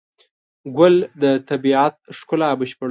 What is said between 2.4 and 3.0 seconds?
بشپړوي.